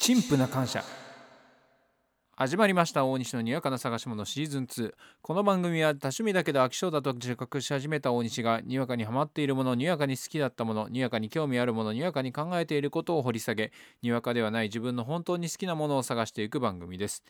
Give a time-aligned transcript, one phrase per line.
[0.00, 0.82] 陳腐な感謝。
[2.34, 3.04] 始まりました。
[3.04, 17.22] 大西のにわかな探し物シーズン2この番組は多趣味だけど飽き性だと自覚し始めた大西がにわかにハマっているものにわかに好きだったものにわかに興味あるものにわかに考えていることを掘り下げにわかではない自分の本当に好きなものを探していく番組です。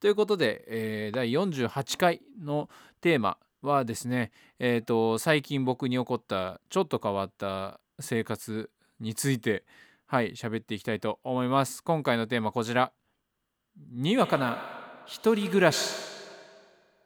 [0.00, 2.70] ということで、えー第48回の
[3.02, 8.70] テーマはですねえっ、と最近僕に起こったちょっと変わった生活
[9.00, 9.64] について
[10.08, 11.82] はい喋っていきたいと思います。
[11.82, 12.92] 今回のテーマこちら。
[13.90, 14.62] にわかな
[15.04, 15.96] 一人暮らし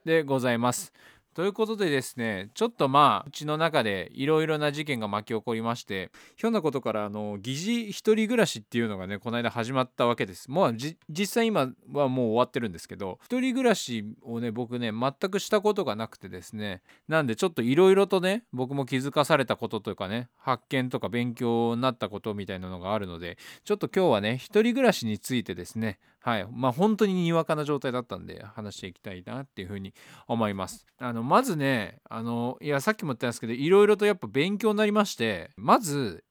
[0.05, 0.93] でございます。
[1.35, 10.51] ということでですねちょっとまあうちの中でいろいろな事件が巻き起こりましてひょんなことからあの疑似一人暮らしっていうのがねこの間始まったわけです。
[10.51, 10.77] もう
[11.09, 29.95] 実際今はもう終わってるんですけど一人暮らしをね僕ね全くしたことがなくてですねなんでちょっといろいろとね僕も気づかされたことというかね発見とか勉強になったことみたいなのがあるのでちょっと今日はね一人暮らしについてですねはいまあ本当ににわかな状態だったんで話していきたいなっていうふうに
[30.29, 36.25] 思いますあのまずねあのいやさっきも言ったんですけどいろいろとやっぱ勉強になりましてまず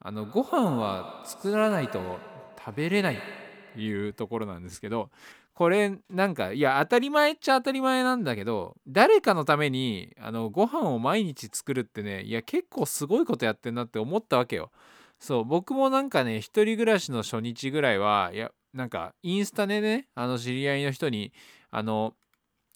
[0.00, 2.18] あのご飯は作らないと
[2.58, 3.18] 食べれないっ
[3.74, 5.10] ていうところなんですけど
[5.54, 14.70] これなんかいや当たり前っちゃ当たり前なんだけど誰かのためにあのご飯を毎日作るってねいや結構すごいことやってんなって思ったわけよ。
[15.18, 21.32] そう僕もなんかね一人暮らしの初日ぐらいはいやなんかインスタでねあの知り合いの人に
[21.72, 22.14] あの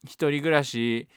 [0.05, 1.09] 一人暮らし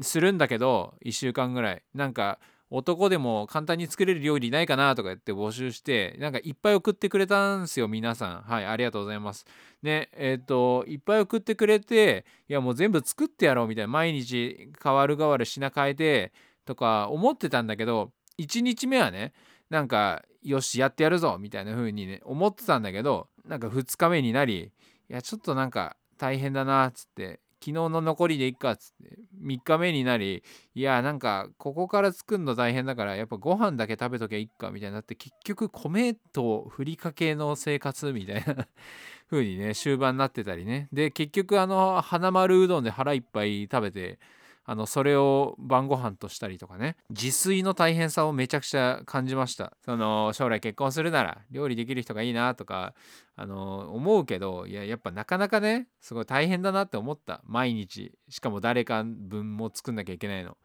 [0.00, 1.82] するんだけど1週間ぐらい。
[1.94, 8.42] なんか男でも簡単に作れる料理ないかなとか言って募集してなんかいっぱい送ってくれたんですよ皆さん。
[8.42, 9.46] はいありがとうございます。
[9.82, 13.88] ねえっ、といっぱい送ってくれていやもう全部作ってやろうみたいな。
[13.88, 16.32] 毎日変わる変わる品変えて
[16.64, 18.10] とか思ってたんだけど
[18.40, 19.32] 1日目はね
[19.70, 24.72] なんかよしやってやるぞみたいな風にね思ってたんだけどなんか2日目になり
[25.10, 30.42] いやちょっとなんか大変だなっつって昨日の残りでいっかっつって3日目になり
[30.74, 38.66] いやなんかここから作るの大変だからやっぱご飯だけ食べときゃいいかみたいになって結局米とふりかけの生活みたいな
[39.30, 40.88] 風にね終盤になってたりね。
[40.92, 44.18] で結局あの花丸うどんで腹いっぱい食べて
[44.66, 46.96] あのそれを晩ご飯としたりとかね。
[47.10, 49.76] 自炊の大変さをめちゃくちゃ感じました。
[49.84, 52.94] その将来結婚するなら料理できる人がいいなとか
[53.36, 57.42] あの思うけどいややっぱなかなかねすごい大変だなって思った。
[57.44, 58.12] 毎日。
[58.28, 60.56] しかも誰か分も作んなきゃいけないの。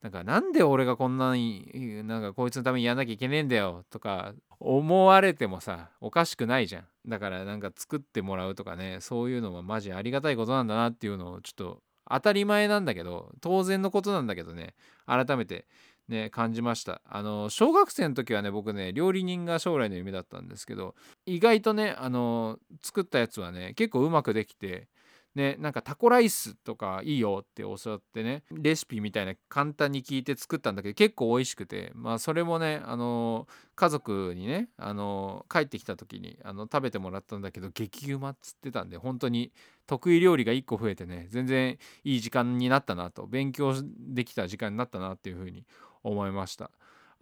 [0.00, 6.84] なんかなんで俺がこんなになんかこいつのためにやんなきゃいけねえんだよとか思われてもさおかしくないじゃん。
[7.06, 14.74] だからなんか作ってもらうとかねそういうのはマジありがたいことなんだなっていうのをちょっと当たり前なんだけど当然のことなんだけどね。
[15.06, 15.66] 改めて
[16.08, 17.00] ね感じました。
[17.06, 20.94] あの小学生の時はね僕ね料理人が将来の夢だったんですけど
[21.26, 24.88] 意外とねあの作ったやつはね結構うまくできて
[25.34, 39.52] ねなんかタコライスとかいいよって教わってねレシピみたいな簡単に聞いて作ったんだけど結構美味しくてまあそれもねあの家族にねあの帰ってきた時にあの食べてもらったんだけど激うまっつってたんで本当に
[39.86, 45.64] 得意料理が1個増えてね全然いい時間になったなと勉強できた時間になったなっていうふうに
[46.02, 46.70] 思いました。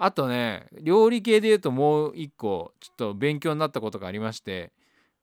[0.03, 4.73] あとね料理系で言うともう1個ちょっと勉強になったことがありまして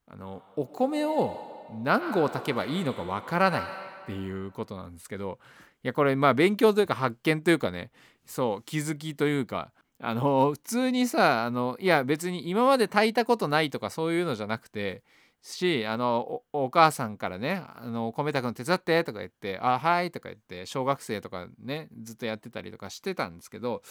[0.06, 5.40] あのお米を何合炊けばいいのかわからないっていうことなんですけど
[5.84, 7.92] いやこれまあ勉強というか発見というかね
[8.26, 15.04] そう気づきというかあの普通にさあのいや別に今まで炊いたことないとかそういうのじゃなくて
[15.42, 23.82] しあのお母さんからね「あの米炊くの手伝って」とか言って「あはい」とか言って小学生とかねずっとやってたりとかしてたんですけど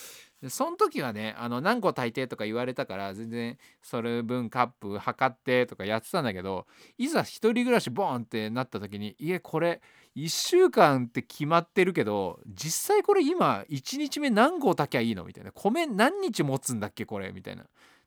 [0.49, 6.67] その時はねあの何個炊いてとか言われたから全然それ分カップ測ってとかやってたんだけど
[6.99, 9.81] いざ一人暮らしボーンってなった時にいえこれ
[10.15, 15.25] 1週間って決まってるけど実際これ今1日目何合炊きゃいいの？
[15.25, 17.33] みたいな米何日持つんだっけこれ？
[17.33, 17.65] みたいな。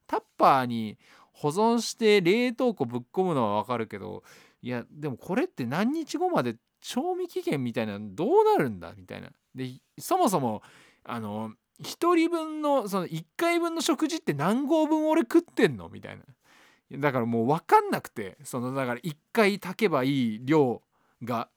[0.07, 0.97] タッパーに
[1.39, 4.23] 保存して冷凍庫ぶっ込むのはわかるけど
[4.61, 9.29] いやでもこれって何日後まで賞味期限みたいなのどうなるんだみたいな。
[9.55, 10.61] でそもそも
[11.05, 11.51] あの
[11.81, 16.23] 1人分のその1回分の食事って何合分俺食ってんのみたいな。
[16.99, 20.81] だからもう分かんなくてそのだから1回炊けばいい量
[21.23, 21.49] が。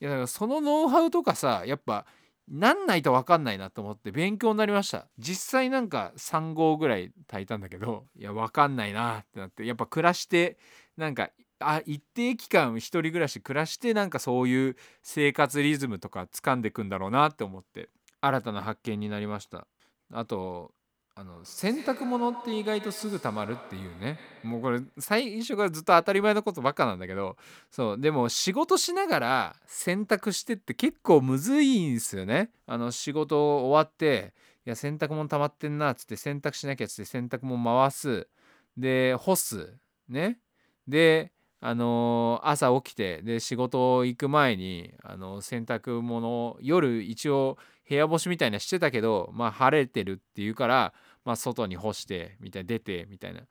[0.00, 2.06] いやだからそのノウハウとかさやっぱ
[2.48, 5.08] なんないと分かんないなと思って勉強になりました。
[5.18, 10.56] 実際なんか3合ぐらい炊いたんだけどいや分かんないなってなってやっぱ暮らして
[10.96, 17.88] なんかあ一定期間一人暮らし暮らしてなんかそういう生活リズムとか掴んでくんだろうなって思って
[18.20, 19.66] 新たな発見になりました。
[20.12, 20.72] あと
[21.18, 24.18] あの洗濯物って意外とすぐ溜まるっていうね。
[24.42, 27.38] もうこれ最初からずっと当たり前のことばっかなんだけど
[27.70, 32.50] そうでも仕事しながら洗濯してって結構むずいんですよね。
[32.66, 34.34] あの仕事終わって
[34.66, 38.28] いや洗濯物溜まってんなっつって洗濯しなきゃっつって洗濯物回す。
[38.76, 39.72] で干す。
[40.10, 40.38] ね。
[40.86, 41.32] で
[41.62, 47.56] あのー朝起きてで仕事行く前にあの洗濯物夜一応
[47.88, 50.92] 部屋干しみたいなしてたけどまあ晴れてるっていうから
[51.26, 53.40] まあ外に干してみたい出てみたいな。
[53.40, 53.44] っ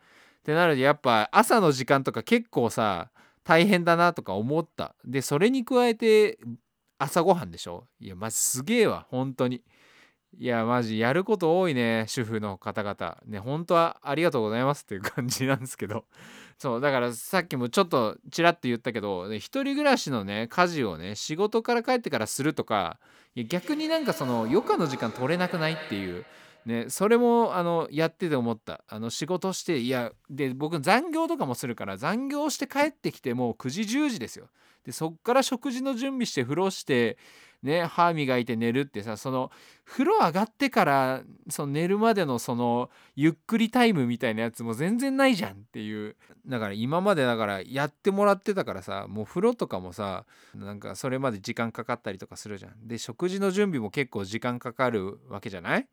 [0.44, 3.12] てなるとやっぱ朝の時間とか結構さ
[3.44, 4.95] 大変だなとか思った。
[5.06, 6.39] でそれに加えて
[6.98, 7.86] 朝ごはんでしょ？
[8.00, 9.62] いやまずすげえわ本当に。
[10.38, 16.04] いやマジやること多いね主婦の方々ね本当はありがとうございますっていう感じなんですけど
[16.57, 23.00] そうだからさっきもちょっとちらっと言ったけどね一人暮らしのね家事をね仕事から帰ってからするとか
[23.33, 26.25] いや逆になんかその余暇の時間取れなくないっていう
[26.66, 28.84] ねそれもあのやってて思った。
[28.88, 34.48] あの仕事していやで僕残業とかもするから残業して帰ってきてもう9時10時ですよ。
[34.84, 37.18] でそっから食事の準備して風呂して
[37.64, 39.52] ね歯磨いて寝るってさその
[39.84, 46.16] 風呂上がってからその寝るまでのそのゆっくりタイムみたいなやつも全然ないじゃんっていう。
[46.46, 52.88] だから今までだからやってもらってたからさもう風呂とかもさなんかそれまで時間かかったりとかするじゃん。
[52.88, 55.88] で食事の準備も結構時間かかるわけじゃない？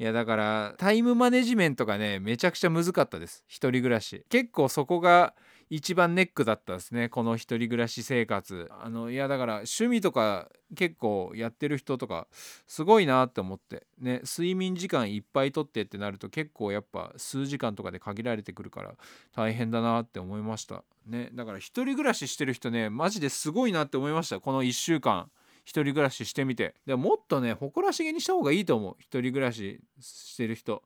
[0.00, 3.44] いやだからタイムマネジメントがねめちゃくちゃ難かったです。
[3.46, 4.24] 一人暮らし。
[4.30, 5.34] 結構そこが
[5.68, 7.10] 一番ネックだったですね。
[7.10, 8.66] この一人暮らし生活。
[8.80, 12.28] あのいやだから趣味とか結構やってる人とか
[12.66, 13.86] すごいなって思って。
[13.98, 18.94] ね睡眠時間いっぱいとってってなると結構やっぱ数時間とかで限られてくるから
[19.36, 20.82] 大変だなって思いました。
[21.04, 24.40] ねだから一人暮らししてる人ねマジですごいなって思いました。
[24.40, 25.30] この1週間。
[25.72, 26.74] 人暮らししてみて。
[26.86, 28.96] でもっとね誇らしげにした方がいいと思う。
[28.98, 30.82] 一人暮らししてる人。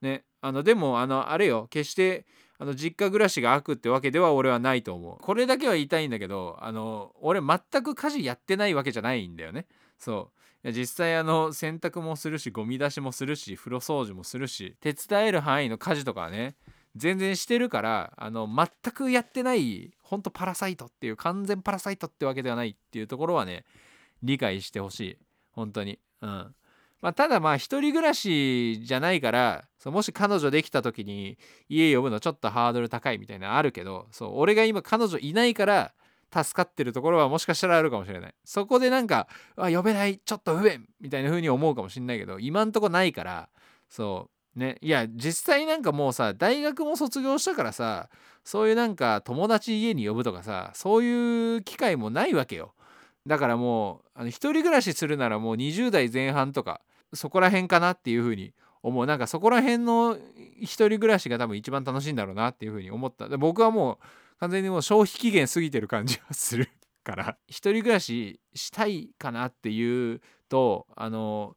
[0.00, 0.24] ね。
[0.40, 1.66] あのでもあのあれよ。
[1.70, 2.26] 決して
[2.58, 5.18] あの実家暮らしが悪ってわけでは俺はないと思う。
[5.20, 9.66] これだけは言いたいんだけどあの俺全く家事やってないわけじゃないんだよね。
[9.98, 10.42] そう。
[10.70, 16.54] 実際あの洗濯もするしゴミ出しもするし風呂掃除もするし手伝える範囲の家事とかはね
[16.94, 23.64] 全然してるからあの全くやってないほんとパラサイトっていう完全パラサイトってわけではないっていうところはね
[24.22, 25.18] 理解してほしい。
[25.52, 25.98] 本当に。
[26.20, 26.54] うん。
[27.02, 31.36] まあ、ただまあ一人暮らしじゃないからそもし彼女できた時に
[31.68, 35.92] 家呼ぶのちょっとハードル高いみたいなのあるけどそう俺が今彼女いないから
[36.32, 38.34] 助かってるところはもしかしたらあるかもしれない。
[38.44, 39.26] そこでなんか
[39.56, 43.48] あ呼べないちょっと不便みたいな風に思うかもしれないけど今んとこないから
[43.90, 44.78] そうね。
[44.80, 48.08] いや実際なんかもうさ大学も卒業したからさ
[48.44, 52.74] そういうなんか友達家に呼ぶとかさそういう機会もないわけよ。
[53.26, 56.80] だからもうあの一人暮らしするならもう20代前半とか
[57.14, 58.52] そこら辺かなっていう風に
[58.82, 60.18] 思うなんかそこら辺の
[60.60, 63.28] 一人暮らしが多分一番楽しいんだろうなっていう風に思った。
[63.38, 63.98] 僕はもう
[64.40, 66.68] 完全にもう消費期限過ぎてる感じがする
[67.04, 67.38] から。
[67.46, 71.56] 一人暮らししたいかなっていうとあの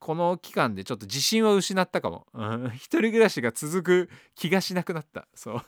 [0.00, 5.28] この期間でちょっと自信は失ったかも、うん、一人暮らしが続く気がしなくなった。
[5.34, 5.62] そう。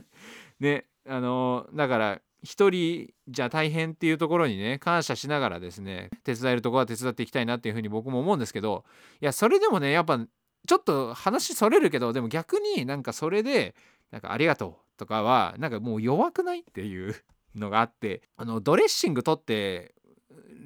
[0.58, 0.86] ね。
[1.08, 8.84] あのだから一人じゃ大変っていうところにね感謝しながらですね手伝えるところは手伝っていきたいなっていうふうに僕も思うんですけど
[9.20, 13.74] いやそれでもねやっぱちょっと話それるけどでも逆になんかそれで
[14.12, 17.16] なんかありがとうとかはなんかもう弱くないっていう
[17.56, 19.94] のがあってあのドレッシング取って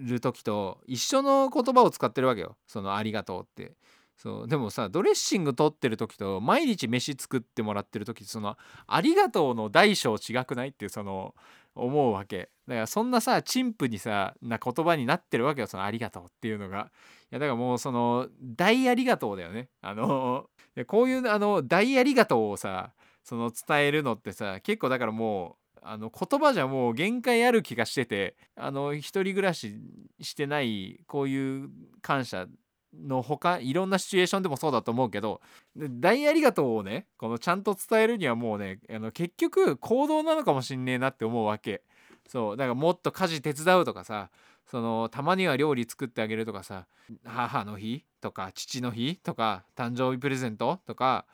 [0.02, 3.72] る時と一緒の言葉を使ってるわけよそのありがとうって。
[4.16, 11.34] そうでもさドレッシング取ってる時と毎日飯作ってもらってる時そのありがとうの大小違くないっていうその
[11.74, 12.50] 思うわけ。
[12.66, 16.90] だからそんなさ陳腐にさな言葉になってるわけよそのありがとうっていうのが。
[17.32, 19.68] いやだからもうその大ありがとうだよね。
[19.80, 20.46] あの
[20.86, 29.76] こういうあの大ありがとうをさその伝えるのってさ結構だからもうあの言葉じゃもう限界ある気がしててあの一人暮らし
[30.20, 31.70] してないこういう
[32.02, 32.46] 感謝
[32.94, 35.40] のほかいろんなシチュエーションでもそうだと思うけど
[35.76, 41.82] 大ありがとうをねこのちゃんと伝えるにはもうねあの結局行動なのかもしんねえなって思うわけ。
[42.28, 44.30] そうだからもっと家事手伝うとかさ
[44.70, 46.86] そのたまには料理作ってあげるとかさ
[47.24, 51.26] 母の日とか父の日とか誕生日プレゼントとか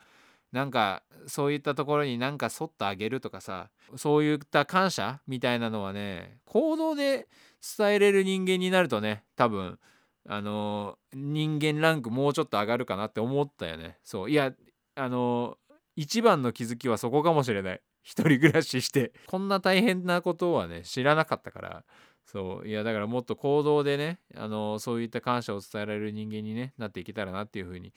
[0.51, 7.27] なんかそういったところになんかそっとあげるとかさそういった感謝みたいなのはね行動で
[7.77, 9.77] 伝えれる人間になるとね多分
[10.27, 13.97] あの人間ランクもうちょっと上がるかなって思ったよね。
[14.03, 14.29] そう。
[14.29, 14.53] いや
[14.95, 15.57] あの
[15.95, 17.81] 一番の気づきはそこかもしれない。
[18.03, 19.13] 一人暮らしして。
[19.27, 21.85] こんな大変なことはね知らなかったから。
[22.25, 22.67] そう。
[22.67, 27.93] いやだからもっと行動でねあのそういった感謝を伝えられる人間に、ね、なっていけたらなっていうふうに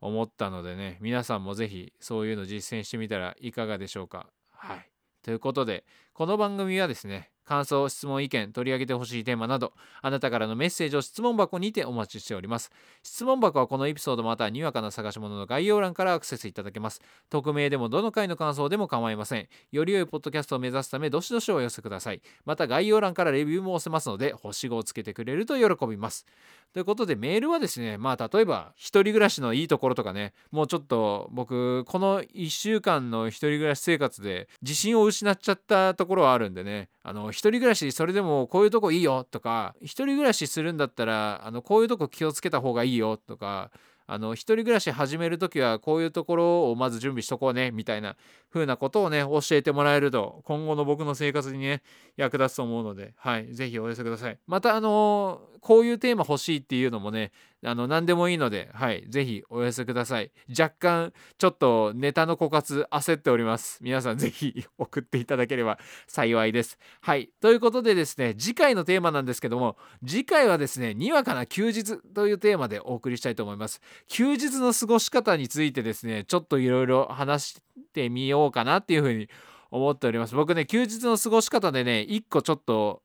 [0.00, 4.30] 思ったのでね皆さんも是非そういうの実践してみたらいかがでしょうか。
[4.52, 4.88] はい。
[5.22, 5.84] ということで
[6.22, 12.70] この番組はですね感想、質問、意見、取り上げてほしいテーマなど、あなたからのメッセージを質問箱にてお待ちしております。
[13.02, 17.00] 質問箱はこのエピソードまたはにわかな探し物の概要欄からアクセスいただけます。
[17.30, 19.48] 匿名でもどの回の感想でも構いません。
[19.72, 22.22] より良いポッドキャストを目指すため、どしどしお寄せください。
[22.44, 26.26] また概要欄からレビューも押せますので、星5をつけてくれると喜びます。
[26.72, 43.70] ということでメールはですねまあ例えば一人暮らしのいいところとかねもうちょっと僕この1週間の一人暮らし生活で自信を失っちゃったところはあるんでねあの一人暮らしそれでもこういうとこいいよとか一人暮らしするんだったらあのこういうとこ気をつけた方がいいよとか
[44.06, 48.16] あの一人暮らし始める時はこういうところをまず準備しとこうねみたいな
[48.52, 51.82] 風なことをね教えてもらえると今後の僕の生活にね
[52.16, 54.38] 役立つと思うのではい是非お寄せください。
[54.46, 57.30] またあのこういうテーマ欲しいっていうのもね
[57.64, 60.32] あの何でもいいのではい是非お寄せください。
[60.50, 63.78] 若干ちょっとネタの枯渇焦っております。
[63.82, 66.78] 皆さん是非送っていただければ幸いです。
[67.00, 73.80] はいということでですね次回のテーマなんですけども次回はですねにわかな休日というテーマでお送りしたいと思います。
[74.08, 79.28] 休日の過ごし方についてですねちょっといろいろ話してみようかなっていうふうに
[79.70, 83.02] 思っております僕ね休日の過ごし方でね一個ちょっと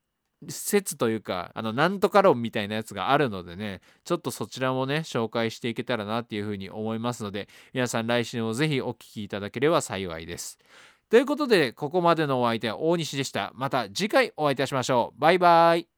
[0.48, 10.58] 説というかあのなんとか論みたいなやつがあるのでねちょっとそちらもね紹介していけたらなっていうふうに思いますので皆さん来週もぜひお聴きいただければ幸いです。
[11.10, 13.52] ということでここまでのお相手は大西でした。
[13.54, 15.20] また次回お会いいたしましょう。
[15.20, 15.97] バイバーイ。